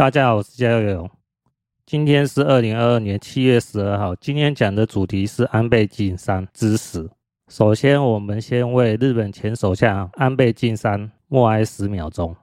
[0.00, 1.10] 大家好，我是加油。
[1.84, 4.14] 今天是二零二二年七月十二号。
[4.16, 7.10] 今天讲的主题是安倍晋三之死。
[7.48, 12.34] 首先，我们先为日本前首相安倍晋三默哀十秒钟。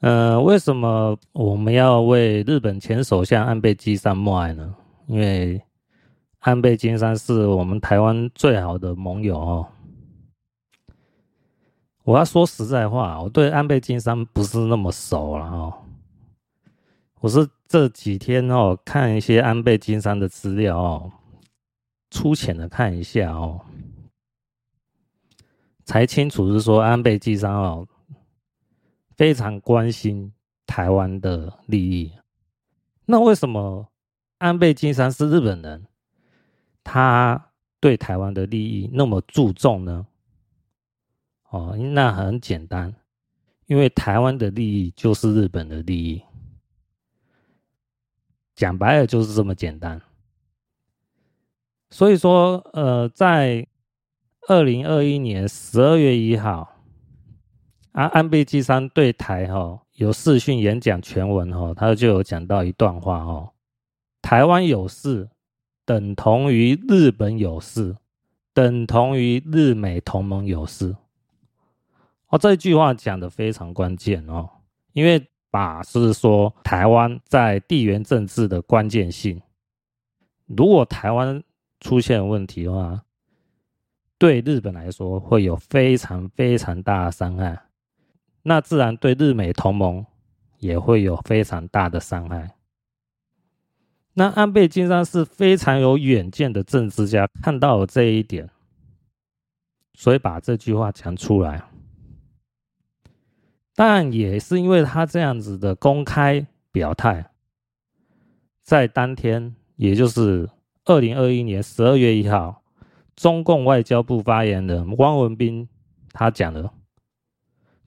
[0.00, 4.76] 呃，为什么我们要为日本前首相安倍晋三默哀呢？
[5.06, 5.58] 因为
[6.40, 9.68] 安倍晋三是我们台湾最好的盟友哦。
[12.04, 15.74] 我要说实在话，我对安倍晋三不是那么熟了哦。
[17.20, 21.12] 我是这几天哦看一些安倍晋三的资料哦，
[22.10, 23.60] 粗浅的看一下哦，
[25.84, 27.86] 才清楚是说安倍晋三哦
[29.16, 30.32] 非常关心
[30.64, 32.12] 台湾的利益。
[33.04, 33.88] 那为什么
[34.38, 35.86] 安倍晋三是日本人？
[36.90, 37.50] 他
[37.80, 40.06] 对台湾的利益那么注重呢？
[41.50, 42.94] 哦，那很简单，
[43.66, 46.22] 因为台湾的利益就是日本的利益，
[48.54, 50.00] 讲白了就是这么简单。
[51.90, 53.66] 所以说，呃，在
[54.48, 56.74] 二零二一年十二月一号，
[57.92, 63.52] 安安倍晋三对台哈、哦、有视讯演讲全文哈、哦，他就有讲到一段话哦，
[64.22, 65.28] 台湾有事。
[65.88, 67.96] 等同于日本有事，
[68.52, 70.94] 等同于日美同盟有事。
[72.28, 74.50] 哦，这句话讲得非常关键哦，
[74.92, 79.40] 因为把是说台湾在地缘政治的关键性，
[80.44, 81.42] 如果台湾
[81.80, 83.02] 出现问题的话，
[84.18, 87.58] 对日本来说会有非常非常大的伤害，
[88.42, 90.04] 那自然对日美同盟
[90.58, 92.57] 也会有非常大的伤害。
[94.18, 98.50] 那安倍晋三是非常有远见的政治家，看到了这一点，
[99.94, 101.62] 所以把这句话讲出来。
[103.76, 107.30] 但也是因为他这样子的公开表态，
[108.64, 110.50] 在当天，也就是
[110.84, 112.64] 二零二一年十二月一号，
[113.14, 115.68] 中共外交部发言人汪文斌
[116.10, 116.74] 他讲了：“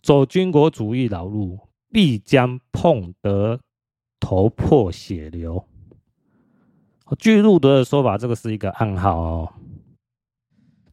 [0.02, 3.60] 走军国主义老路，必将碰得
[4.18, 5.68] 头破血流。”
[7.20, 9.54] 据路德的说法，这个是一个暗号哦，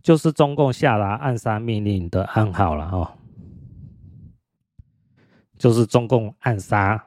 [0.02, 3.10] 就是中共下达暗杀命令的暗号了哦，
[5.56, 7.02] 就是中共暗杀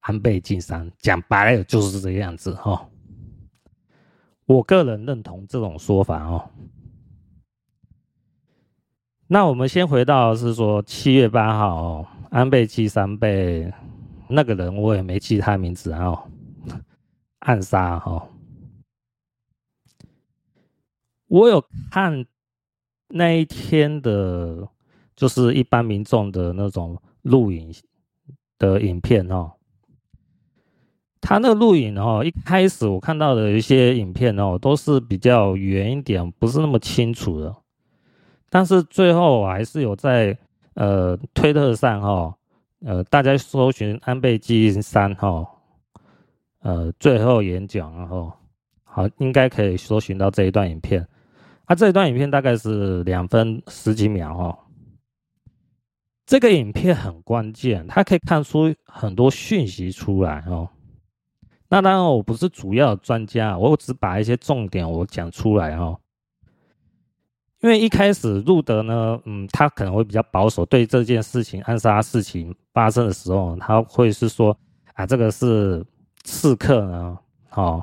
[0.00, 2.88] 安倍晋三，讲白了就是这个样子哦。
[4.46, 6.48] 我个人认同这种说法哦。
[9.26, 13.72] 那我们先回到是说七月八号哦，安倍晋三被
[14.28, 16.30] 那个人我也没记他名字哦，
[17.40, 18.28] 暗杀哦。
[21.28, 22.24] 我有看
[23.08, 24.68] 那一天的，
[25.14, 27.74] 就是一般民众的那种录影
[28.58, 29.52] 的影片哦。
[31.20, 37.52] 他那个录影哦，一开始我看到的一些影片哦，都是比较远一点，不是那么清楚的。
[38.48, 40.38] 但是最后我还是有在
[40.74, 42.36] 呃推特上哈，
[42.84, 45.44] 呃大家搜寻安倍晋三哈，
[46.60, 48.32] 呃最后演讲然后
[48.84, 51.04] 好应该可以搜寻到这一段影片。
[51.66, 54.58] 啊，这一段影片大概是两分十几秒哦。
[56.24, 60.68] 这个影片很关键，它可以看出很多讯息出来哦。
[61.68, 65.98] 那当然，我不是主要专家，我只把一些重点我讲出来哦。
[67.62, 74.56] 因为一开始路德呢，嗯，他可能会比较保守，对这件事情暗杀事情发生的时候，他会是说
[74.94, 75.84] 啊，这个是
[76.22, 77.18] 刺客呢，
[77.50, 77.82] 哦，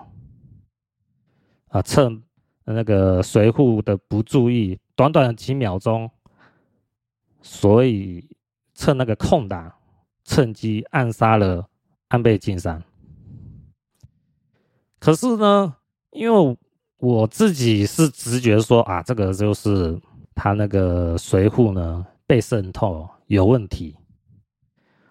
[1.68, 2.24] 啊，趁。
[2.66, 6.10] 那个随扈的不注意，短短几秒钟，
[7.42, 8.26] 所以
[8.74, 9.74] 趁那个空档，
[10.24, 11.68] 趁机暗杀了
[12.08, 12.84] 安倍晋三。
[15.00, 15.76] 可是呢，
[16.12, 16.58] 因为
[16.98, 20.00] 我自己是直觉说啊，这个就是
[20.34, 23.98] 他那个随扈呢被渗透有问题。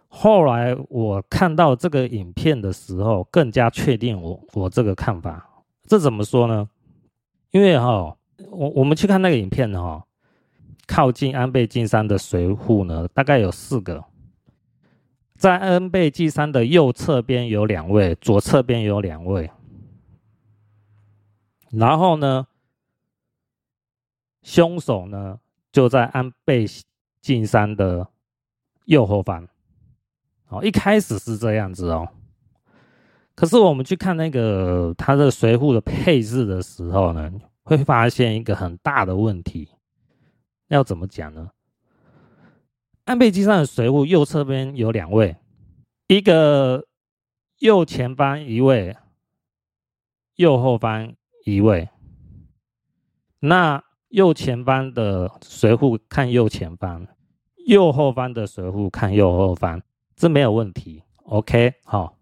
[0.09, 5.47] 后来我看到这个影片的时候，更加确定我我这个看法。
[5.87, 6.69] 这怎么说呢？
[7.53, 8.17] 因为哈，
[8.51, 10.05] 我我们去看那个影片哈，
[10.87, 14.03] 靠近安倍晋三的随扈呢，大概有四个，
[15.37, 19.51] 在安倍晋三的右侧边有两位，左侧边有两位，
[21.71, 22.47] 然后呢，
[24.43, 25.39] 凶手呢
[25.71, 26.67] 就在安倍
[27.21, 28.09] 晋三的
[28.87, 29.47] 右后方，
[30.49, 32.09] 哦，一开始是这样子哦。
[33.35, 37.31] 可是我们去看那个他的随护的配置的时候呢，
[37.63, 39.69] 会发现一个很大的问题。
[40.69, 41.51] 要怎么讲呢？
[43.05, 45.37] 安倍晋三的随护右侧边有两位，
[46.07, 46.87] 一个
[47.59, 48.97] 右前方一位，
[50.37, 51.13] 右后方
[51.45, 51.89] 一位。
[53.41, 57.07] 那右前方的随护看右前方，
[57.67, 59.83] 右后方的随护看右后方，
[60.15, 61.03] 这没有问题。
[61.25, 62.17] OK，好。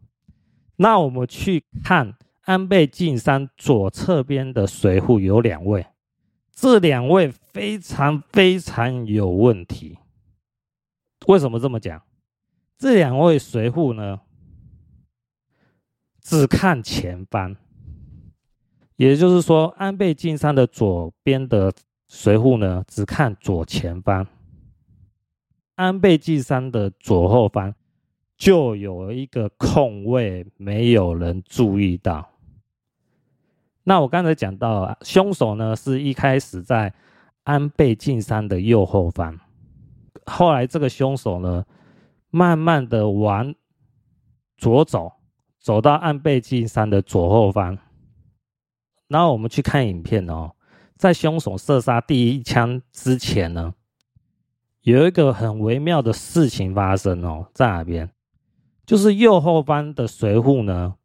[0.82, 5.87] 那我们去看安倍晋三左侧边的随扈有两位，
[6.53, 9.99] 这两位非常非常有问题。
[11.27, 12.03] 为什么这么讲？
[12.79, 14.23] 这两位随扈呢，
[16.23, 17.55] 只看前方，
[18.97, 21.71] 也就是说，安倍晋三的左边的
[22.09, 24.27] 随扈呢，只看左前方，
[25.75, 27.75] 安倍晋三的左后方。
[28.41, 32.27] 就有一个空位，没有人注意到。
[33.85, 36.95] 那我刚才讲到，凶手呢是一开始在
[37.43, 39.39] 安倍晋三的右后方，
[40.25, 41.67] 后来这个凶手呢，
[42.31, 43.55] 慢慢的往
[44.57, 45.13] 左走，
[45.59, 47.77] 走到安倍晋三的左后方。
[49.09, 50.53] 然后我们去看影片哦，
[50.97, 53.75] 在凶手射杀第一枪之前呢，
[54.81, 58.11] 有一个很微妙的事情发生哦，在哪边？
[58.91, 60.97] 就是右后方的随扈呢，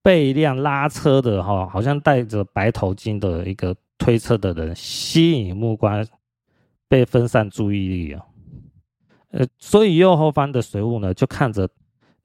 [0.00, 6.06] 被一辆拉车的哈，好像戴着白头巾的一个推车的人吸引目光，
[6.86, 8.24] 被分散注意力啊。
[9.30, 11.68] 呃，所以右后方的随扈呢，就看着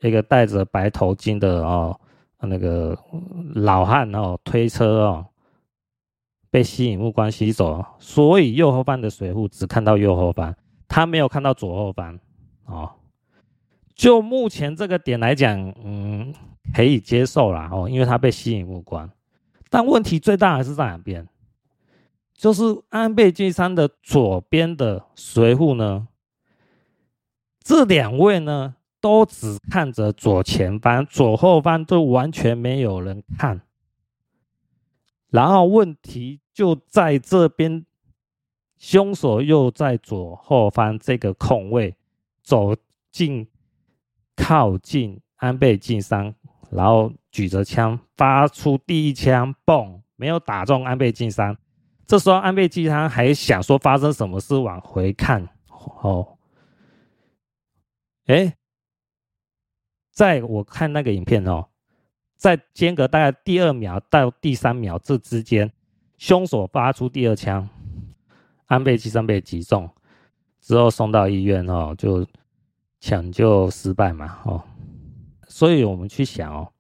[0.01, 1.99] 一个戴着白头巾的哦，
[2.41, 2.95] 那个
[3.55, 5.25] 老汉哦，推车哦，
[6.51, 10.55] 被吸引目光吸走，所以右后方的随扈只看到右后方，
[10.87, 12.19] 他没有看到左后方
[12.65, 12.91] 哦。
[13.95, 16.33] 就目前这个点来讲，嗯，
[16.73, 19.09] 可以接受啦哦，因为他被吸引目光。
[19.69, 21.25] 但问题最大还是在哪边？
[22.33, 26.09] 就是安倍晋三的左边的随扈呢，
[27.63, 33.61] 这两位呢都只看着左前方，左后方都完全没有人看。
[35.29, 37.85] 然后问题就在这边，
[38.77, 41.95] 凶手又在左后方这个空位
[42.43, 42.75] 走
[43.09, 43.47] 进。
[44.35, 46.35] 靠近安倍晋三，
[46.69, 51.57] 然后举着枪发出第一枪，嘣，没有打中安倍晋三。
[52.05, 55.47] 这时候安倍晋三还想说发生什么事，往回看，
[56.01, 56.37] 哦，
[58.25, 58.55] 哎，
[60.11, 61.67] 在我看那个影片哦，
[62.35, 65.71] 在间隔大概第二秒到第三秒这之间，
[66.17, 67.67] 凶手发出第二枪，
[68.65, 69.89] 安倍晋三被击中，
[70.59, 72.27] 之后送到医院哦，就。
[73.05, 74.63] 抢救失败嘛，哦，
[75.47, 76.73] 所以我们去想哦，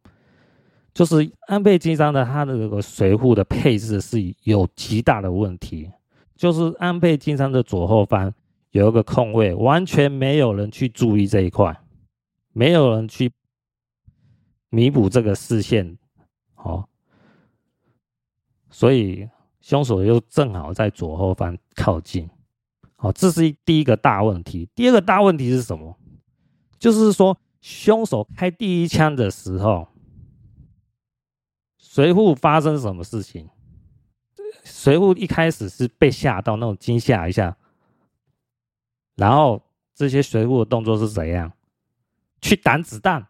[0.91, 5.87] 就是安倍晋三的他的这个随扈的配置是有极大的问题，
[6.35, 8.33] 就是安倍晋三的左后方
[8.71, 11.79] 有一个空位，完全没有人去注意这一块，
[12.53, 13.31] 没有人去
[14.71, 15.95] 弥补这个视线，
[16.55, 16.89] 哦，
[18.71, 19.29] 所以
[19.61, 22.27] 凶手又正好在左后方靠近，
[22.97, 24.67] 哦，这是第一个大问题。
[24.73, 25.95] 第二个大问题是什么？
[26.85, 29.87] 就是说，凶手开第一枪的时候，
[31.79, 33.49] 随扈发生什么事情？
[34.63, 37.57] 随扈一开始是被吓到，那种惊吓一下，
[39.15, 39.63] 然后
[39.95, 41.51] 这些随扈的动作是怎样？
[42.39, 43.29] 去挡子弹，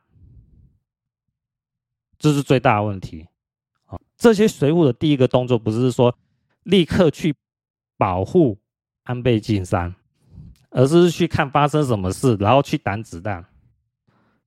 [2.20, 3.26] 这是最大的问题。
[3.86, 6.14] 啊，这些随扈的第一个动作不是说
[6.64, 7.34] 立刻去
[7.96, 8.58] 保护
[9.04, 9.96] 安倍晋三。
[10.78, 13.46] 而是去看发生什么事，然后去挡子弹，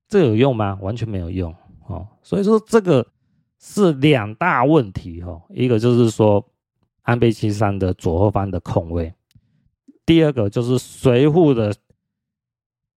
[0.07, 0.79] 这有用吗？
[0.83, 1.55] 完全没有用
[1.87, 2.07] 哦。
[2.23, 3.07] 所以说这个
[3.59, 5.41] 是两大问题哦。
[5.49, 6.47] 一个就是说
[7.01, 9.15] 安倍晋三的左后方的空位，
[10.05, 11.75] 第二个就是随护的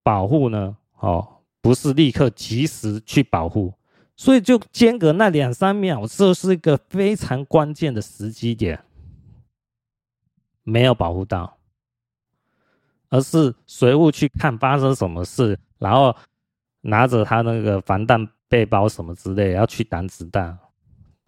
[0.03, 1.25] 保护呢，哦，
[1.61, 3.73] 不是立刻及时去保护，
[4.17, 8.83] 所以就间隔那两三秒，这是一个非常关键的时机点，
[10.63, 11.59] 没有保护到。
[13.11, 16.15] 而是随扈去看发生什么事，然后
[16.79, 20.57] 拿着他那个防弹背包什么之类，要去挡子弹。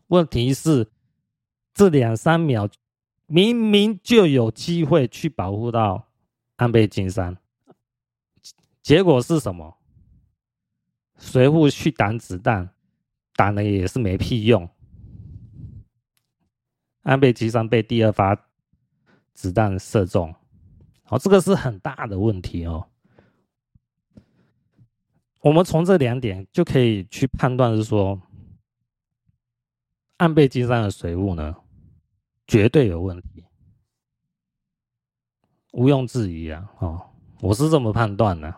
[0.08, 0.88] 问题是，
[1.74, 2.70] 这两三秒
[3.28, 6.08] 明明就有机会去保护到
[6.56, 7.38] 安倍晋三，
[8.82, 9.78] 结果是什么？
[11.18, 12.70] 随扈去挡子弹，
[13.36, 14.70] 挡了也是没屁用。
[17.02, 18.38] 安倍晋三被第二发
[19.34, 20.34] 子弹射中。
[21.04, 22.88] 好，这个是很大的问题哦。
[25.42, 28.22] 我们从这两点就可以去判断，是说，
[30.18, 31.56] 安倍晋三的随扈呢，
[32.48, 33.44] 绝对有问题，
[35.74, 36.72] 毋庸置疑啊！
[36.80, 37.10] 哦，
[37.42, 38.56] 我是这么判断的。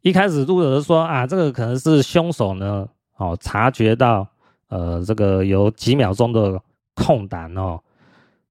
[0.00, 4.26] 一开始录的说啊，这个可能是凶手呢，哦，察觉到
[4.68, 6.60] 呃，这个有几秒钟的
[6.94, 7.84] 空档哦，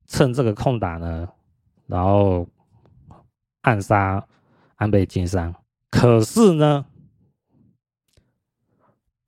[0.06, 1.28] 趁这个空档呢，
[1.92, 2.48] 然后
[3.62, 4.26] 暗杀
[4.78, 5.54] 安倍晋三。
[5.90, 6.86] 可是呢，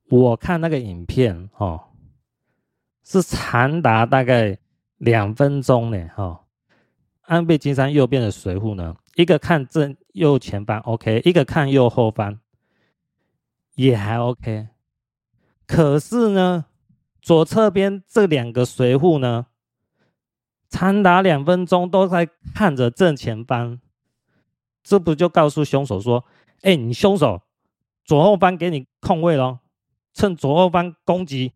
[0.08, 1.90] 我看那个影片哦，
[3.04, 4.58] 是长达大概
[4.96, 6.40] 两分钟呢，哦，
[7.20, 12.40] 安倍晋三右边的随扈呢，一个看正右前方，OK，一个看右后方，
[13.74, 14.68] 也还 OK。
[15.66, 16.64] 可是呢，
[17.20, 19.46] 左侧边这两个随扈呢，
[20.74, 23.78] 长达两分钟都在看着正前方，
[24.82, 26.24] 这不就告诉凶手说
[26.62, 27.40] ：“哎，你凶手，
[28.04, 29.60] 左后方给你空位咯，
[30.12, 31.52] 趁左后方攻击，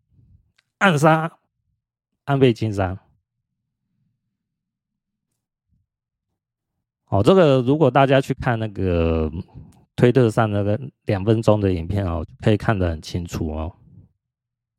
[0.77, 1.37] 暗杀
[2.23, 2.97] 安倍晋三。”
[7.11, 9.29] 哦，这个如果大家去看那个
[9.97, 13.75] 推特上那个两分钟的影片哦，可以看得很清楚哦。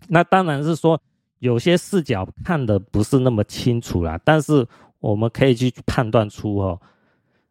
[0.08, 0.98] 那当然是说
[1.40, 4.64] 有些视角看得不是那么清楚啦，但是
[5.00, 6.80] 我们可以去判断出哦，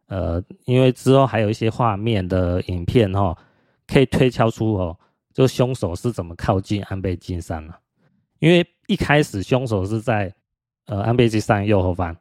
[0.06, 3.36] 呃，因为之后还有一些画面的影片哦，
[3.86, 4.98] 可以推敲出哦，
[5.34, 7.78] 就凶手是怎么靠近安倍晋三了。
[8.38, 10.34] 因为一开始凶手是在
[10.86, 12.16] 呃安倍晋三右后方，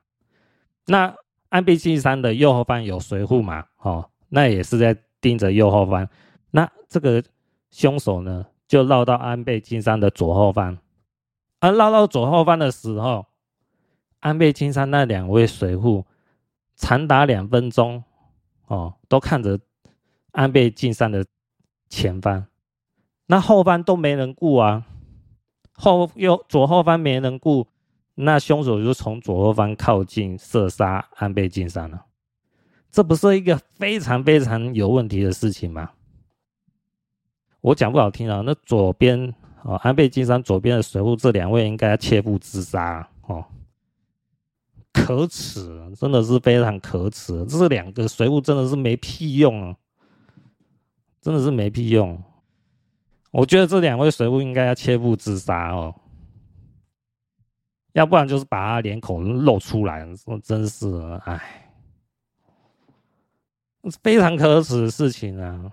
[0.85, 1.15] 那。
[1.49, 3.65] 安倍晋三的右后方有随护嘛？
[3.79, 6.07] 哦，那也是在盯着右后方。
[6.51, 7.23] 那这个
[7.71, 10.77] 凶手呢，就绕到安倍晋三的左后方。
[11.59, 13.25] 而绕到左后方的时候，
[14.19, 16.05] 安倍晋三那两位水户
[16.75, 18.03] 长达两分钟，
[18.67, 19.59] 哦，都看着
[20.31, 21.25] 安倍晋三的
[21.89, 22.45] 前方。
[23.27, 24.85] 那后方都没人顾啊，
[25.73, 27.67] 后右左后方没人顾。
[28.21, 32.05] 那凶手就从左后方靠近射杀安倍晋三了，
[32.91, 35.91] 这不是一个非常非常有问题的事情吗？
[37.61, 43.45] 我讲不好听啊，那左边哦，安倍晋三左边的随扈这两位应该切腹自杀哦，
[44.93, 49.75] 可耻，真的是非常可耻，这两个随扈真的是没屁用啊，
[51.21, 52.21] 真的是没屁用。
[53.31, 55.93] 我觉得这两位随扈应该要切腹自杀哦。
[57.93, 60.87] 要不然就是把他脸孔露出来，说真是
[61.25, 61.71] 哎，
[64.01, 65.71] 非常可耻的事情啊。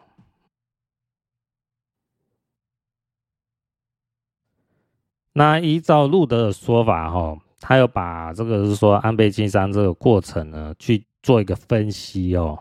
[5.36, 12.58] 那依照路德的说法，哈，他有把这个是说安倍晋三这个过程呢去做一个分析哦。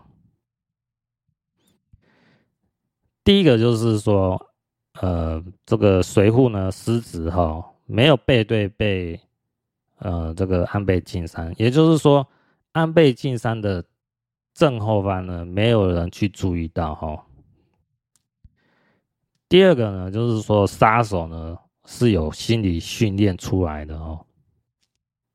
[3.24, 4.50] 第一个就是说，
[5.00, 9.18] 呃，这个随扈呢失职哈，没有背对背。
[9.98, 12.28] 呃，这个安倍晋三，也就是说，
[12.72, 13.82] 安倍晋三的
[14.52, 17.24] 正后方呢，没有人去注意到哈。
[19.48, 21.56] 第二个呢，就是说杀手呢
[21.86, 24.24] 是有心理训练出来的哦。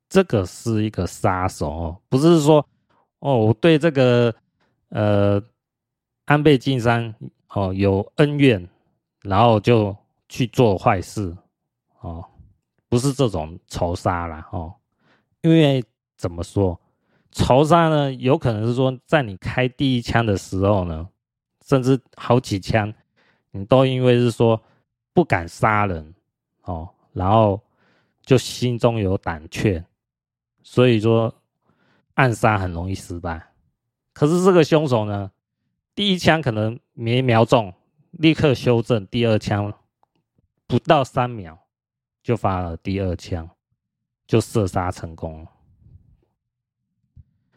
[0.10, 2.64] 这个是一个杀手哦，不是说
[3.20, 4.36] 哦，我对这个
[4.90, 5.42] 呃
[6.26, 7.16] 安倍晋三
[7.48, 8.68] 哦有恩怨，
[9.24, 9.96] 然后就
[10.28, 11.36] 去做坏事
[12.02, 12.24] 哦。
[12.90, 14.74] 不是这种仇杀啦，哦，
[15.44, 15.82] 因为
[16.18, 16.78] 怎么说，
[17.32, 18.14] 仇杀呢？
[18.16, 21.08] 有可能是说，在你开第一枪的时候呢，
[21.66, 22.94] 甚至好几枪，
[23.52, 24.62] 你都因为是说
[25.14, 26.14] 不敢杀人
[26.64, 27.62] 哦，然后
[28.22, 29.84] 就心中有胆怯，
[30.64, 31.34] 所以说
[32.14, 33.54] 暗杀很容易失败。
[34.14, 35.32] 可是这个凶手呢，
[35.96, 37.74] 第一枪可能没瞄中，
[38.12, 39.74] 立刻修正，第二枪
[40.68, 41.58] 不到三秒。
[42.24, 43.50] 就发了第二枪，
[44.28, 45.50] 就射杀成功了。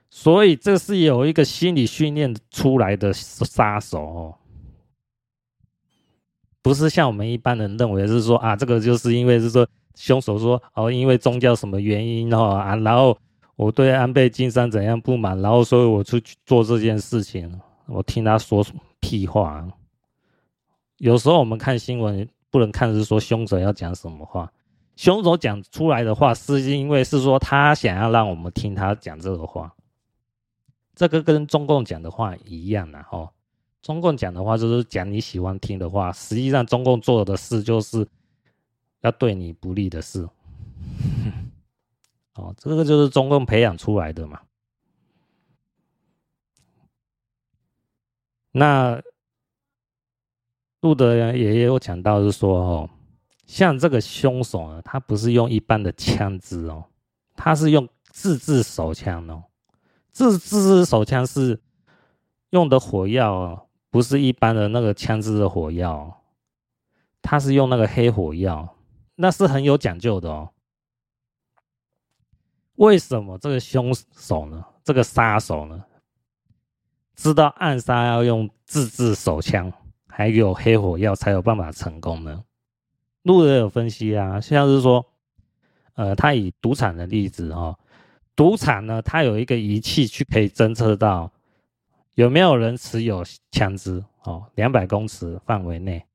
[0.08, 4.38] 所以这是有一个心理训练出来的杀手哦，
[6.64, 13.16] 不是像我们一般人认为是说啊，这个就是因为是说凶手说哦，因为宗教什么原因哦啊，然后
[13.56, 17.60] 我对安倍晋三怎样不满，然后所以我出去做这件事情。
[17.86, 18.64] 我听他说
[18.98, 19.64] 屁话。
[20.96, 22.28] 有时候我们看新闻。
[22.50, 24.48] 不能看是说凶手要讲什么话，
[24.94, 29.74] 凶手讲出来的话是因为是说他想要让我们听他讲这个话，
[30.94, 33.28] 这个跟中共讲的话一样的哦。
[33.84, 38.08] 中共讲的话就是讲你喜欢听的话，实际上中共做的事就是
[39.02, 40.26] 要对你不利的事。
[42.32, 44.40] 哦，这个就是中共培养出来的嘛。
[48.52, 49.02] 那。
[50.80, 52.90] 路德也有讲到，是说哦，
[53.46, 56.84] 像这个凶手呢，他不是用一般的枪支哦，
[57.34, 59.42] 他是用自制手枪哦，
[60.12, 61.58] 自制手枪是
[62.50, 63.63] 用的火药哦，
[63.94, 66.20] 不是一般的那个枪支的火药，
[67.22, 68.76] 它是用那个黑火药，
[69.14, 70.50] 那是很有讲究的哦。
[72.74, 74.64] 为什么这个凶手呢？
[74.82, 75.84] 这个杀手呢？
[77.14, 79.72] 知道暗杀要用自制手枪，
[80.08, 82.42] 还有黑火药才有办法成功呢？
[83.22, 85.06] 路人有分析啊，像是说，
[85.94, 87.78] 呃，他以赌场的例子哦，
[88.34, 91.30] 赌场呢，它有一个仪器去可以侦测到
[92.14, 96.06] 有没有人持有枪支哦，两百公尺范围内，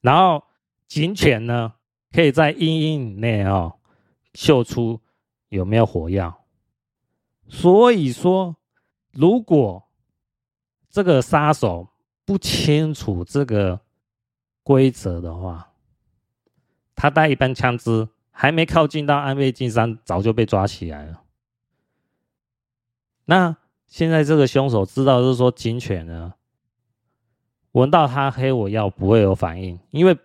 [0.00, 0.44] 然后
[0.86, 1.74] 警犬呢，
[2.12, 3.78] 可以在阴影内哦。
[4.34, 4.98] 嗅出
[5.50, 6.46] 有没有火药，
[7.48, 8.56] 所以说，
[9.10, 9.86] 如果
[10.88, 11.92] 这个杀手
[12.24, 13.78] 不清楚这个
[14.62, 15.74] 规则的话，
[16.94, 21.22] 他带一般枪支还没靠近到安倍晋三，早就被抓起来了。
[23.26, 23.54] 那
[23.92, 26.32] 现在这个凶手知道，就是说警犬呢，
[27.72, 30.16] 闻到他黑火药不会有反应，因为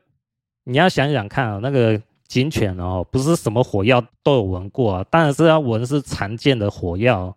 [0.63, 2.01] 你要想想看啊，那个。
[2.27, 7.33] 警犬哦，不是什么火药都有闻过啊，当然是要闻是常见的火药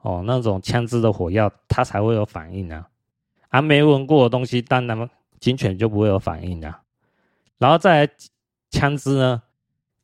[0.00, 2.88] 哦，那种枪支的火药，它才会有反应啊。
[3.50, 6.80] 啊，没闻过的东西，当然警犬就不会有反应啊。
[7.58, 8.12] 然后再来
[8.70, 9.42] 枪支呢，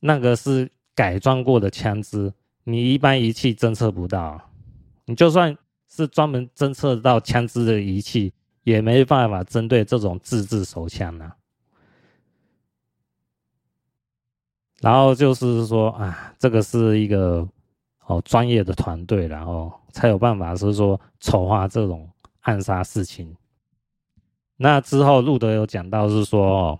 [0.00, 2.30] 那个是改装过的枪支，
[2.64, 4.38] 你一般仪器侦测不到，
[5.06, 5.56] 你就算
[5.96, 8.32] 是专门侦测到枪支的仪器，
[8.64, 11.34] 也没办法针对这种自制手枪啊。
[14.80, 17.48] 然后就是说啊，这个是一个
[18.04, 22.08] 哦专业的团队，然后才有办法是说筹划这种
[22.42, 23.34] 暗杀事情。
[24.58, 26.78] 那之后路德有讲到是说哦，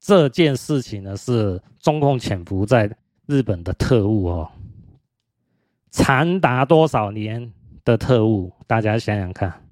[0.00, 4.50] 这件事情呢是中共潜伏在日本的特务哦，
[5.92, 7.52] 长达多少年
[7.84, 8.52] 的特务？
[8.66, 9.68] 大家想想看，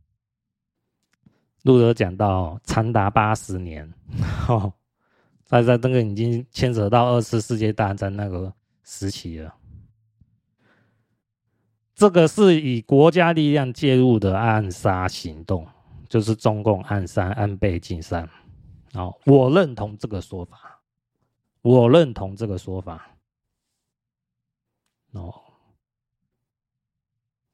[1.63, 3.93] 路德讲到长达八十年，
[4.47, 4.73] 哦。
[5.47, 8.55] 在在这个已经牵扯到二次世界大战那个
[8.85, 9.53] 时期了，
[11.93, 15.67] 这个是以国家力量介入的暗杀行动，
[16.09, 18.29] 就是中共暗杀安倍晋三。
[18.95, 20.81] 哦，我认同这个说法，
[21.63, 23.11] 我认同这个说法。
[25.11, 25.35] 哦，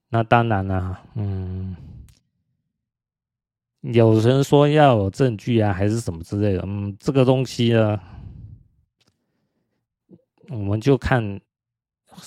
[0.08, 1.76] 那当然了，嗯。
[3.92, 6.64] 有人说要有证据啊，还是什么之类的。
[6.66, 8.00] 嗯，这个东西呢，
[10.48, 11.40] 我们就看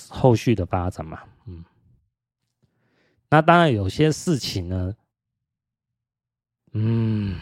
[0.08, 1.20] 后续的发展嘛。
[1.44, 1.62] 嗯，
[3.28, 4.94] 那当然有些事情呢，
[6.72, 7.36] 嗯，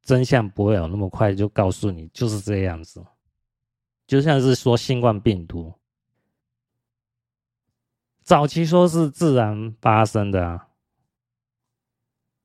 [0.00, 3.04] 真相不会有那么快就告诉你，就是这样子。
[4.06, 5.70] 就像是说新冠病毒，
[8.30, 10.68] 早期说是自然发生的啊。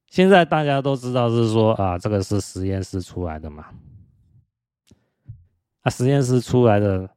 [0.08, 3.67] 现在大家都知道是说啊，这个是实验室出来的嘛？
[5.82, 7.08] 啊，实验室出来的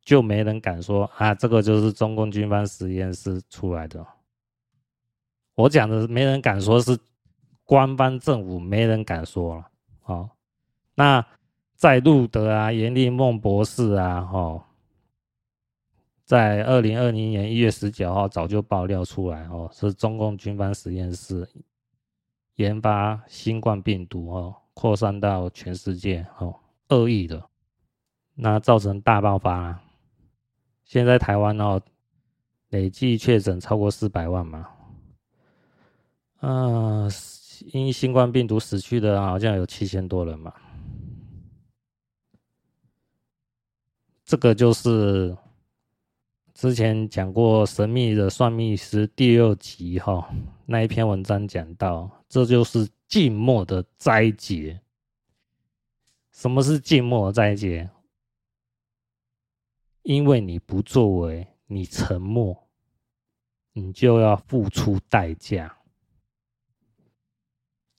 [0.00, 4.06] 就没人敢说啊，这个就是中共军方实验室出来的。
[5.54, 6.98] 我讲的没人敢说是
[7.62, 9.68] 官方政府，没人敢说了。
[10.04, 10.30] 哦，
[10.94, 11.22] 那
[11.74, 14.64] 在路德啊、严立梦博士啊，哦，
[16.24, 21.46] 在二零二零年一月十九号早就爆料出来哦，是中共军方实验室
[22.54, 26.58] 研发新冠病毒哦，扩散到全世界哦，
[26.88, 27.46] 恶意的，
[28.34, 29.78] 那造成大爆发。
[30.84, 31.78] 现在台湾哦，
[32.70, 34.70] 累计确诊超过四百万嘛，
[36.40, 37.10] 嗯，
[37.74, 40.54] 因新冠病毒死去的好像有七千多人嘛，
[44.24, 45.36] 这个就是。
[46.54, 50.32] 之前讲过《神秘的算命师》第六集哈，
[50.66, 54.80] 那一篇文章讲到，这就是静默的灾劫。
[56.30, 57.90] 什么是静默的灾劫？
[60.02, 62.68] 因为你不作为，你沉默，
[63.72, 65.76] 你就要付出代价。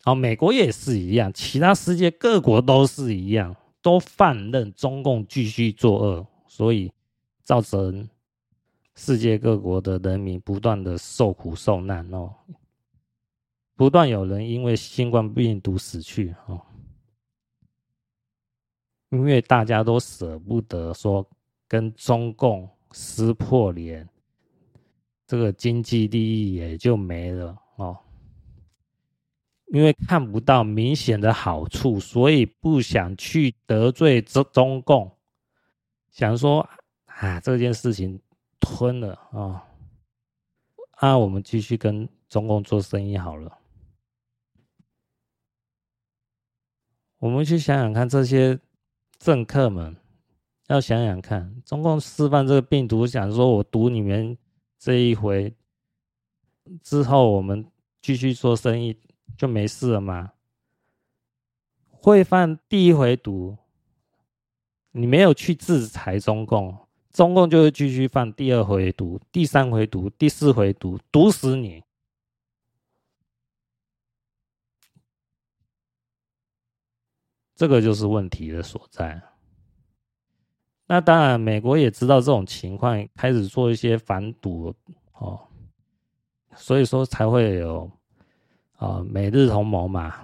[0.01, 6.93] 好，美国也是一样，其他世界各国都是一样，都放任中共继续作恶，所以
[7.43, 8.07] 造成。
[8.95, 12.34] 世界各国的人民不断的受苦受难哦，
[13.75, 16.62] 不断有人因为新冠病毒死去哦，
[19.10, 21.27] 因为大家都舍不得说
[21.67, 24.08] 跟中共撕破脸，
[25.27, 27.97] 这个经济利益也就没了哦，
[29.73, 35.12] 因为看不到明显的好处，所以不想去得罪中中共
[36.12, 36.65] 想说
[37.08, 38.17] 啊，这件事情
[38.65, 39.63] 吞了啊、
[40.93, 43.60] 啊，我们继续跟中共做生意好了。
[47.19, 48.60] 我们去想想看，这些
[49.19, 49.95] 政客们
[50.67, 54.36] 要想想看，中共示范这个病毒，想说我毒你们
[54.80, 55.56] 这一回
[56.82, 58.99] 之后，我们继续做生意
[59.38, 60.34] 就没事了吗？
[61.91, 63.58] 会犯第一回毒，
[64.91, 66.85] 你没有去制裁中共，
[67.15, 71.82] 中共就会继续放第二回毒、第三回毒、第四回毒，毒死你。
[77.56, 79.21] 这个就是问题的所在。
[80.88, 84.75] 那当然，美国也知道这种情况，开始做一些反毒
[85.13, 85.47] 哦，
[86.54, 87.89] 所以说才会有
[88.75, 90.21] 啊、美日同盟嘛，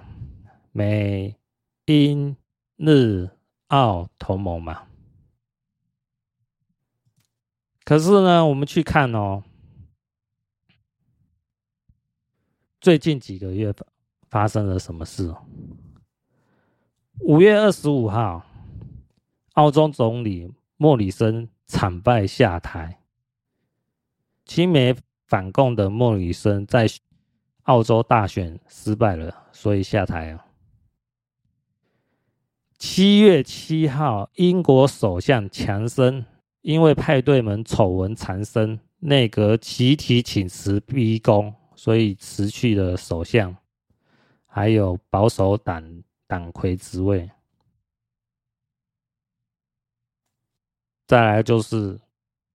[0.72, 1.34] 美
[1.86, 2.36] 英
[2.76, 3.30] 日
[3.68, 4.86] 澳同盟嘛。
[7.84, 9.42] 可是呢，我们去看哦，
[12.80, 13.74] 最近几个月
[14.28, 15.34] 发生了什么事？
[17.20, 18.44] 五月二十五号，
[19.54, 23.00] 澳洲总理莫里森惨败下台。
[24.44, 24.94] 亲美
[25.26, 26.86] 反共的莫里森在
[27.64, 30.44] 澳洲大选失败了，所以下台了。
[32.78, 36.24] 七月七号，英国首相强生
[36.62, 43.56] 因为派对门丑闻缠身，内阁集体请辞逼宫，所以辞去了首相，
[44.46, 46.02] 还有保守党。
[46.28, 47.30] 党魁职位，
[51.06, 52.00] 再来就是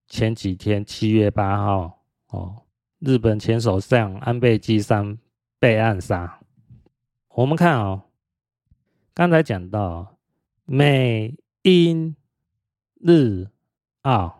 [0.08, 2.62] 前几天七月八号哦，
[2.98, 5.16] 日本前首相安倍晋三
[5.60, 6.40] 被暗杀。
[7.28, 8.02] 我们看哦，
[9.14, 10.18] 刚才讲到
[10.64, 12.16] 美英
[13.00, 13.46] 日
[14.08, 14.38] 啊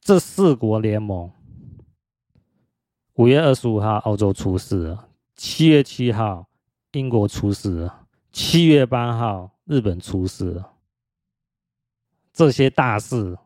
[0.00, 1.30] 这四国联盟，
[3.14, 6.46] 五月二十五号澳洲出事了，七月七号。
[6.92, 10.72] 英国出事了，七月八号日本出事了，
[12.32, 13.36] 这些大事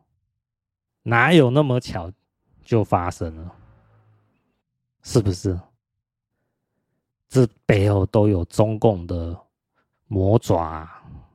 [1.03, 2.09] 哪有那么巧
[2.63, 3.53] 就发生了？
[5.01, 5.59] 是不是？
[7.27, 9.37] 这背后都有中共的
[10.07, 10.87] 魔爪，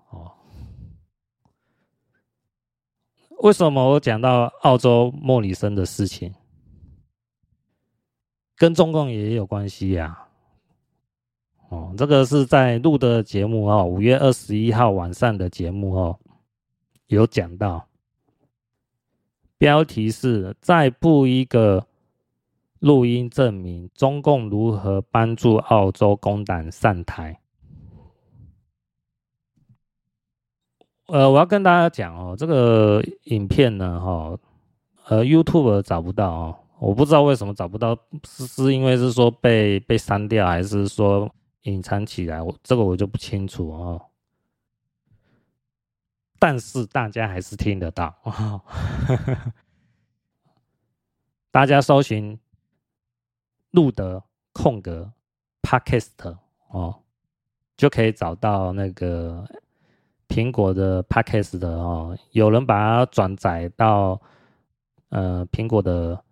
[0.09, 0.33] 哦。
[3.43, 6.35] 为什么我讲到澳洲莫里森的事情，
[8.57, 10.19] 跟中共也有关系呀？
[11.69, 16.19] 哦，这个是在录的节目哦，五月二十一号晚上的节目哦，
[17.09, 17.87] 有讲到，
[19.59, 21.87] 标题是再布一个
[22.79, 27.39] 录音证明中共如何帮助澳洲工党上台。
[31.07, 34.39] 呃，我要跟大家讲哦，这个影片呢，哈，
[35.07, 41.31] 呃，YouTube 找不到哦，我不知道为什么找不到，是是因为是说被被删掉，还是说？
[41.63, 44.01] 隐藏起来，我这个我就不清楚哦。
[46.39, 48.63] 但是大家还是听得到，哦、
[51.51, 52.39] 大家搜寻
[53.73, 55.13] 路德空格
[55.61, 56.37] Podcast
[56.69, 57.03] 哦，
[57.77, 59.45] 就可以找到那个
[60.29, 62.17] 苹果的 Podcast 的哦。
[62.33, 64.21] 有人把它转载到
[65.09, 66.23] 呃苹果的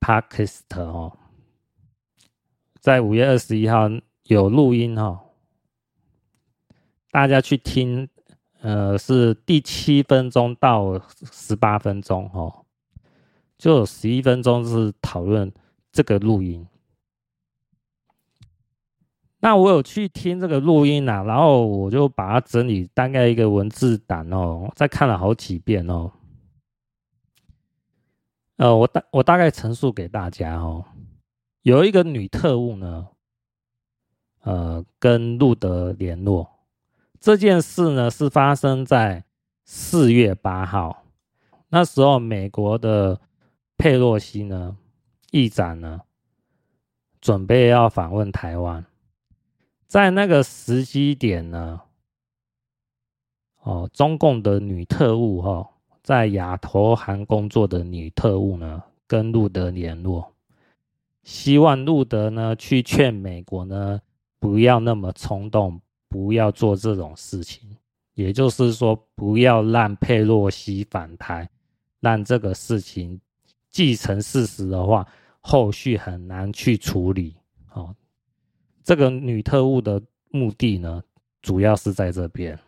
[0.00, 1.16] Podcast 哦，
[2.80, 3.88] 在五月二十一号。
[4.24, 5.18] 有录音、哦，
[7.10, 8.08] 大家去听，
[8.60, 12.64] 呃，是第七分钟到十八分钟哦，
[13.58, 15.52] 就有十一分钟是讨论
[15.90, 16.64] 这个录音。
[19.40, 26.12] 那我有去听这个录音啊，然后我就把它整理大概一个文字档哦，再看了好几遍哦。
[28.56, 30.84] 呃，我大我大概陈述给大家哦，
[31.62, 33.08] 有一个女特务呢。
[34.42, 36.50] 呃，跟路德联络
[37.20, 39.22] 这件事呢，是发生在
[39.66, 41.04] 四月八号。
[41.68, 43.20] 那时候，美国的
[43.76, 44.78] 佩洛西呢，
[45.30, 46.00] 议长呢，
[47.20, 48.82] 准备要访问台湾。
[49.90, 51.80] 在那个时机点呢，
[53.62, 55.68] 哦，中共的女特务哈、哦，
[56.00, 60.32] 在亚投行工作的女特务呢，跟路德联络，
[61.24, 64.00] 希望路德呢去劝美国呢。
[64.38, 67.76] 不要那么冲动，不要做这种事情。
[68.14, 71.50] 也就是说，不要让佩洛西返台，
[71.98, 73.20] 让这个事情
[73.68, 75.04] 既成事实的话，
[75.40, 77.34] 后续很难去处理。
[77.72, 77.92] 哦，
[78.90, 81.00] 这个女特务的目的呢，
[81.42, 82.58] 主要是在这边。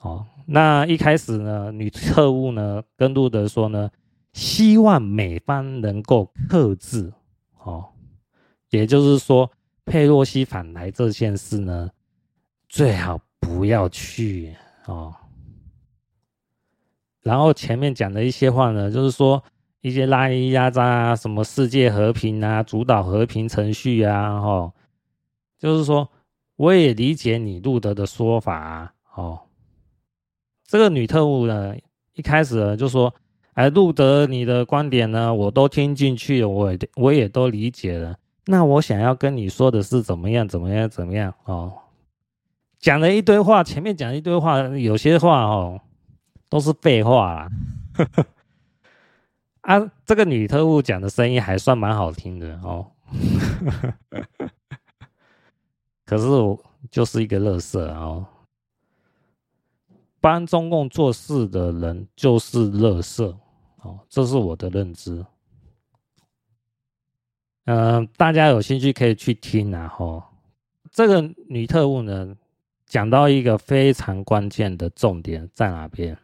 [0.00, 3.88] 哦，那一开始呢，女特务呢跟路德说呢，
[4.32, 7.12] 希望美方能够克制，
[7.58, 7.88] 哦，
[8.70, 9.48] 也就是说，
[9.84, 11.88] 佩洛西返台这件事呢，
[12.68, 15.14] 最好不要去哦。
[17.22, 19.40] 然后前面讲的一些话呢，就是说
[19.80, 24.72] 一些拉里拉杂啊，什么世界和平啊，主导和平程序啊，哦，
[25.58, 26.08] 就是说
[26.56, 29.40] 我也理解你路德的说法啊，哦，
[30.66, 31.74] 这个女特务呢，
[32.14, 33.14] 一开始呢就说。
[33.54, 38.16] 哎，路德，你的观点呢，我都听进去了，我我也都理解了。
[38.46, 41.72] 那我想要跟你说的是怎么样，怎么样，怎么样哦？
[42.78, 45.80] 讲了一堆话，前面讲一堆话，有些话哦
[46.48, 47.48] 都是废话啦。
[49.62, 52.90] 啊，这个女特务讲的声音还算蛮好听的哦。
[56.06, 56.58] 可是我
[56.90, 58.26] 就是一个垃圾哦。
[60.20, 63.36] 帮中共做事的人就是垃圾，
[63.76, 65.24] 哦，这是我的认知。
[67.64, 70.22] 嗯、大家有兴趣可以去听啊，吼，
[70.90, 72.36] 这个女特务呢，
[72.84, 76.18] 讲到一个非常关键的重点在哪边？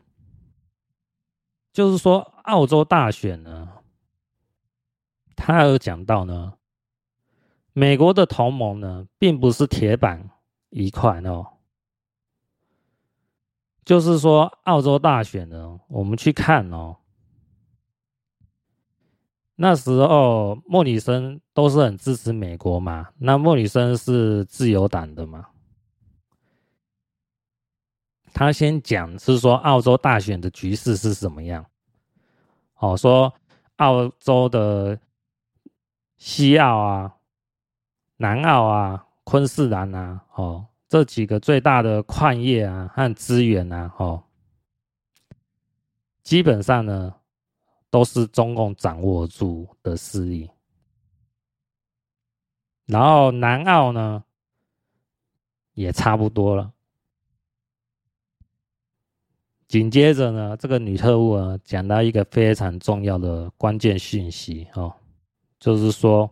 [1.72, 3.68] 就是说，澳洲大选呢，
[5.34, 6.54] 他有讲到呢，
[7.72, 10.30] 美国的同盟呢，并不是铁板
[10.70, 11.54] 一块哦。
[13.84, 16.96] 就是说，澳洲大选呢，我们去看哦。
[19.56, 25.46] 那时候莫里森都是很支持美国嘛，那莫里森是自由党的嘛。
[28.32, 31.64] 他先讲是说澳洲大选的局势是什么样。
[32.76, 33.32] 哦，说
[33.76, 34.98] 澳洲的
[36.16, 37.16] 西澳啊、
[38.16, 40.66] 南澳啊、昆士兰啊，哦。
[40.88, 44.22] 这几个最大的矿业啊和资源啊，哦，
[46.22, 47.12] 基本上呢
[47.90, 50.48] 都是中共掌握住的势力。
[52.86, 54.22] 然后南澳呢
[55.72, 56.72] 也差不多了。
[59.68, 64.94] 紧接着呢，这个女特务啊讲到一个非常重要的关键讯息哦，
[65.58, 66.30] 就是说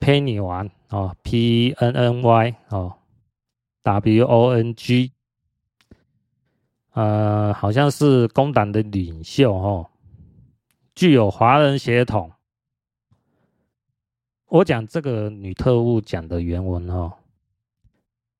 [0.00, 0.42] ，Penny
[0.90, 2.94] 哦，P N N Y 哦。
[3.86, 5.12] W O N G，
[6.92, 9.90] 呃，好像是工党的领袖哦，
[10.94, 12.32] 具有华人血统。
[14.46, 17.12] 我讲这个女特务讲的原文哦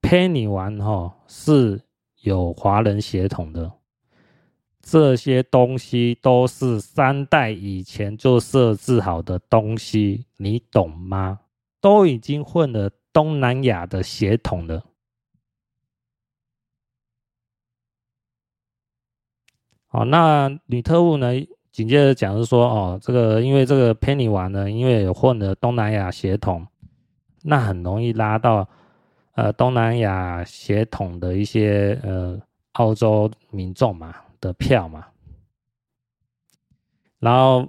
[0.00, 1.82] ，Penny 王哦是
[2.24, 3.70] 有华人血统的，
[4.80, 11.40] 这些东西都是三代以前就设置好的东西，你懂吗？
[11.80, 14.84] 都已经混了东南亚的血统了。
[19.90, 21.32] 哦，那女特务呢？
[21.70, 26.66] 紧接着讲是说，哦，这个因为这个 Penny 王呢，因为混了东南亚血统，
[27.42, 28.68] 那很容易拉到
[29.34, 32.40] 呃东南亚血统的一些呃
[32.72, 35.06] 澳洲民众嘛的票嘛。
[37.18, 37.68] 然后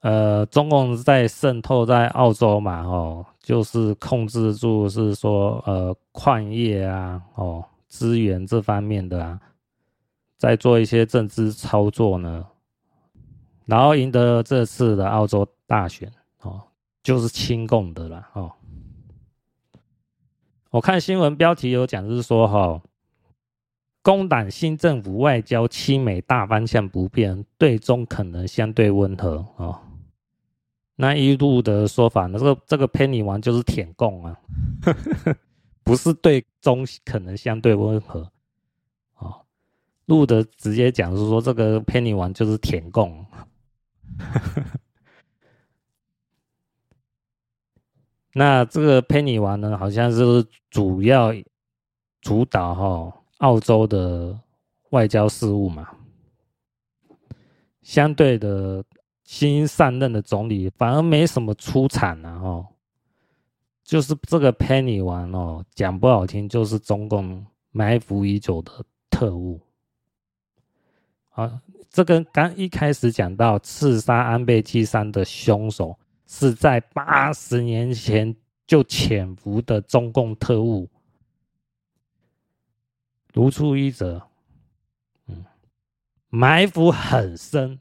[0.00, 9.40] 呃，中共在渗透在澳洲嘛，哦，就是控制住是说呃矿业啊，哦资源这方面的啊。
[10.38, 12.46] 在做一些政治操作呢，
[13.66, 16.62] 然后赢得这次的澳洲大选哦，
[17.02, 18.50] 就是亲共的了哦。
[20.70, 22.80] 我看新闻标题有讲，就是说哈，
[24.02, 29.80] 工党新政府外交亲美大方向不变，对中可能相对温和哦。
[30.94, 34.38] 那一路的说法呢，这个这个 Penny 王就是舔共啊，
[35.82, 38.30] 不是对中可能相对温和。
[40.06, 43.24] 路德直接讲是说，这个 Penny 王就是舔共，
[48.32, 51.34] 那这个 Penny 王呢，好像是主要
[52.20, 54.38] 主导哈澳洲的
[54.90, 55.88] 外交事务嘛。
[57.82, 58.84] 相对的，
[59.24, 62.66] 新上任的总理反而没什么出场啊，哦，
[63.82, 69.60] 就是这个 Penny 王哦，讲不好听，就是中共埋伏已久的特务。
[71.30, 78.32] 啊，这跟刚一开始讲到刺杀安倍晋三的凶手是在八十年前
[78.70, 80.88] 就潜伏的中共特务，
[83.34, 84.22] 如出一辙。
[85.26, 85.44] 嗯，
[86.28, 87.80] 埋伏很深，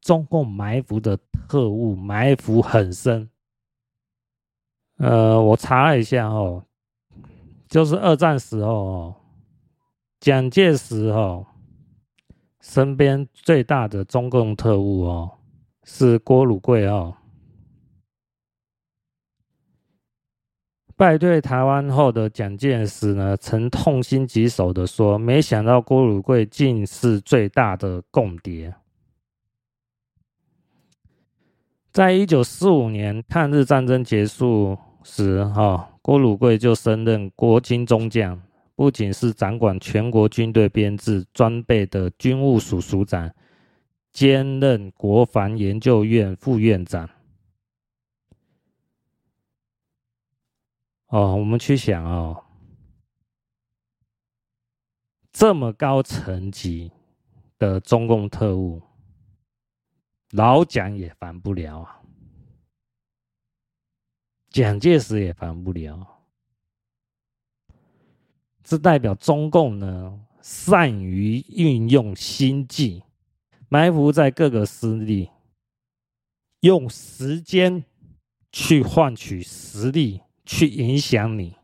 [0.00, 1.16] 中共埋伏的
[1.48, 3.30] 特务埋伏很深。
[4.96, 6.64] 呃，我查了一下哦，
[7.68, 9.16] 就是二战时候哦。
[10.18, 11.46] 蒋介石哦，
[12.60, 15.38] 身边最大的中共特务哦，
[15.84, 17.16] 是郭汝贵哦。
[20.96, 28.72] 败退台湾后的蒋介石呢，曾痛心疾首的说：“没想到郭汝瑰竟是最大的共谍。”
[31.90, 38.40] 在一九四五年抗日战争结束时，哈，郭汝瑰就升任国军中将，
[38.76, 43.30] 不仅是掌管全国军队编制装备的军务署署长，
[44.12, 47.08] 兼任国防研究院副院长。
[51.14, 52.44] 哦，我们去想哦，
[55.32, 56.90] 这么高层级
[57.56, 58.82] 的中共特务，
[60.32, 62.02] 老蒋也烦不了啊，
[64.48, 66.04] 蒋介石也烦不了，
[68.64, 73.04] 这代表中共呢，善于运用心计，
[73.68, 75.30] 埋伏在各个势力，
[76.62, 77.84] 用时间
[78.50, 80.23] 去换取实力。
[80.44, 81.56] 去影响你，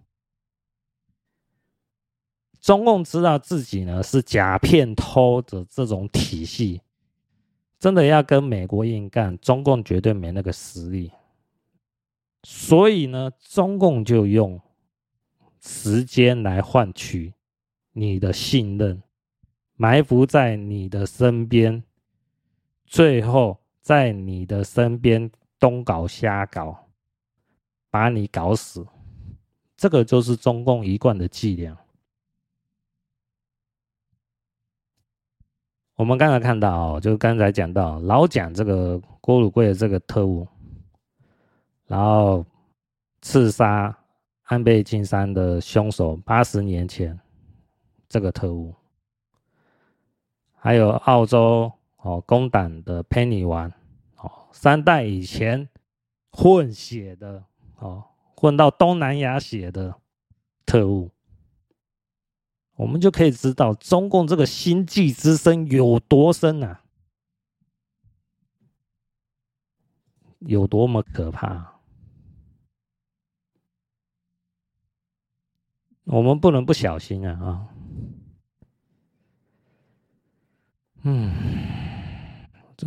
[2.60, 6.80] 中共知道自己呢是假骗偷的这种体系，
[7.78, 11.12] 真的要跟美国硬干，中共绝对没那个实力。
[12.42, 14.60] 所以呢，中共就用
[15.60, 17.34] 时间来换取
[17.92, 19.02] 你的信任，
[19.76, 21.84] 埋伏在你的身边，
[22.86, 26.89] 最后在你的身边东搞瞎搞。
[27.90, 28.87] 把你搞死，
[29.76, 31.76] 这个就是中共一贯的伎俩。
[35.96, 40.46] 我们刚才看到，就刚才讲到老蒋这个郭汝贵的这个特务，
[41.87, 42.46] 然后
[43.20, 43.98] 刺杀
[44.44, 47.18] 安倍晋三的凶手，八十年前
[48.09, 48.74] 这个特务，
[50.55, 53.70] 还有澳洲哦工党的佩尼王
[54.18, 55.68] 哦，三代以前
[56.31, 57.44] 混血的。
[57.80, 58.04] 哦，
[58.36, 59.94] 混到东南亚血的
[60.64, 61.10] 特务，
[62.76, 66.82] 我们就可以知道中共这个心计之深有多深啊，
[70.40, 71.80] 有多么可怕。
[76.04, 77.38] 我们不能不小心啊！
[77.40, 77.68] 啊，
[81.04, 81.32] 嗯，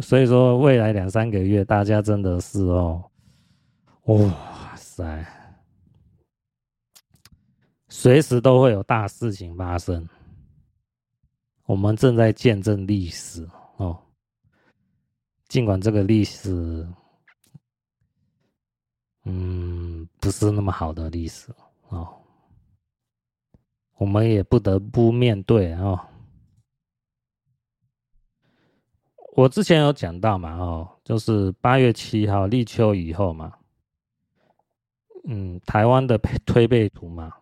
[0.01, 3.09] 所以说未来两三个月，大家真的是哦，
[4.03, 4.72] 哇。
[4.95, 5.25] 在，
[7.89, 10.07] 随时都会有大事情发生。
[11.65, 13.97] 我们正在见证历史哦，
[15.47, 16.87] 尽管这个历史，
[19.23, 21.51] 嗯，不是那么好的历史
[21.89, 22.21] 哦，
[23.95, 25.99] 我们也不得不面对哦。
[29.35, 33.57] 我之前有讲到嘛，哦，就是八月七号立秋以后嘛。
[35.25, 37.33] 嗯，台湾的推背图嘛，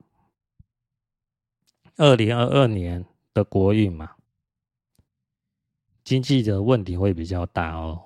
[1.98, 4.12] 二零二二年的国运嘛，
[6.04, 8.00] 经济的问题会比较大哦。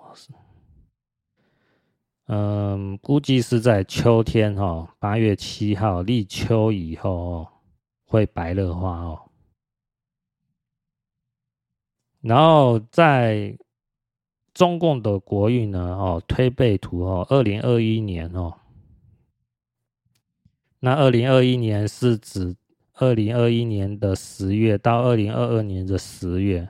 [2.27, 7.47] 嗯，估计是在秋天哦，八月七号立秋以后哦，
[8.05, 9.29] 会白热化哦。
[12.21, 13.55] 然后在
[14.53, 18.57] 中共的国运呢，哦，推背图哦，二零二一年哦。
[20.79, 22.55] 那二零二一年是指
[22.93, 26.69] 二零二一年的十月到二零二二年的十月，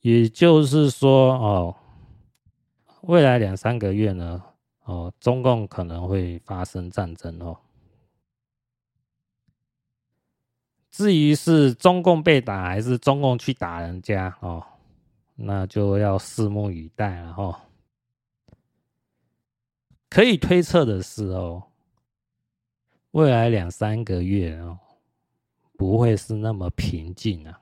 [0.00, 1.76] 也就是说哦，
[3.02, 4.42] 未来两三个月呢，
[4.84, 7.58] 哦，中共可能会发生战争哦。
[10.90, 14.64] 至于是中共被打还是中共去打人家哦，
[15.34, 17.60] 那就要拭目以待了哦。
[20.08, 21.64] 可以推测的是哦。
[23.14, 24.76] 未来两三个月哦，
[25.78, 27.60] 不会是那么平静啊！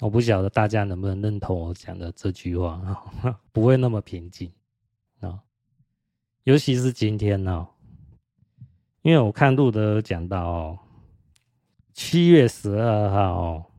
[0.00, 2.80] 我不晓得大家能不能认同我讲的这句话
[3.22, 3.38] 啊？
[3.52, 4.50] 不会那么平静
[5.20, 5.38] 啊！
[6.44, 7.68] 尤其是今天呢，
[9.02, 10.78] 因为我看路德讲到哦，
[11.92, 13.70] 七月十二号，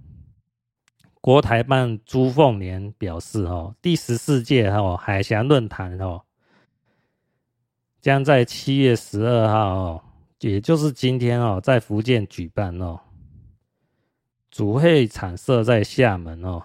[1.20, 6.25] 国台办朱凤莲表示哦，第十四届哦海峡论坛哦。
[8.06, 10.04] 将在七月十二号哦，
[10.40, 13.00] 也就是今天哦，在福建举办哦，
[14.52, 16.62] 主会场设在厦门哦。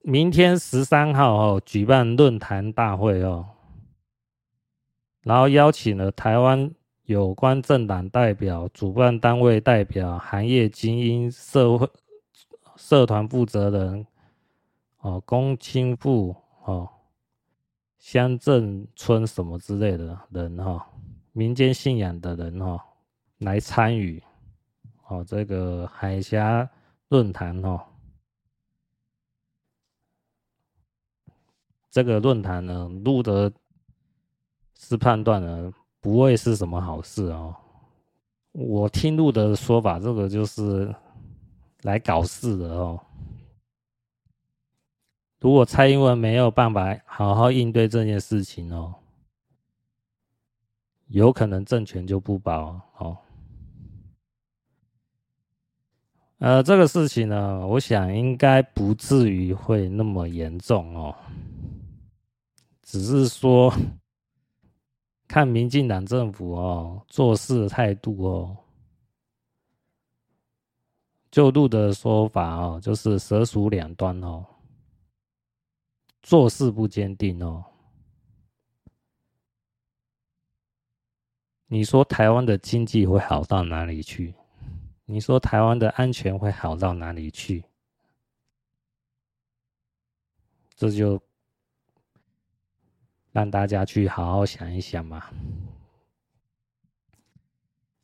[0.00, 3.46] 明天十三号哦，举办论坛大会哦，
[5.22, 6.68] 然后邀请了台湾
[7.04, 11.88] 有关政党代表、主办单位代表、行业精英、社会
[12.74, 14.04] 社团负责人、
[14.98, 16.34] 哦，公亲部、
[16.64, 16.88] 哦，
[18.04, 20.82] 乡镇村什么之类的人哈、哦，
[21.32, 22.80] 民间信仰的人哈、哦，
[23.38, 24.22] 来参与
[25.06, 26.68] 哦，这个海峡
[27.08, 27.80] 论坛哦，
[31.90, 33.50] 这个论坛呢，录的
[34.78, 35.72] 是判断呢。
[35.98, 37.56] 不会是什么好事哦。
[38.52, 40.94] 我听路的说法，这个就是
[41.84, 43.00] 来搞事的哦。
[45.44, 48.94] 如果蔡英文没有办法好好应对这件事情哦，
[51.08, 53.18] 有可能政权就不保哦。
[56.38, 61.14] 呃，这个事情呢，我想应该不至于会那么严重哦，
[62.80, 63.70] 只是说。
[65.28, 68.56] 看民进党政府哦做事的态度哦，
[71.30, 74.44] 就路的说法哦，就是蛇鼠两端哦，
[76.24, 77.62] 做事不坚定哦。
[81.66, 84.34] 你说台湾的经济会好到哪里去？
[85.04, 87.64] 你说台湾的安全会好到哪里去？
[90.74, 91.22] 这就。
[93.32, 95.28] 让大家去好好想一想嘛，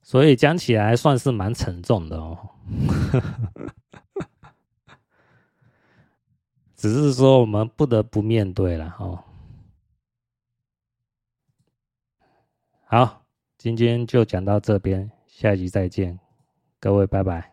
[0.02, 2.50] 所以讲起来算是蛮沉重的哦，
[6.80, 9.22] 只是说我们不得不面对了哦。
[12.86, 13.22] 好，
[13.58, 16.18] 今天就讲到这边，下集再见，
[16.80, 17.49] 各位拜拜。